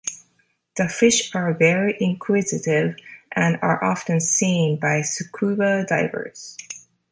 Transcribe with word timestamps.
The 0.77 0.89
fish 0.89 1.29
are 1.35 1.53
very 1.53 1.95
inquisitive 1.99 2.95
and 3.33 3.59
are 3.61 3.83
often 3.83 4.19
seen 4.19 4.79
by 4.79 5.03
scuba 5.03 5.85
divers. 5.85 6.57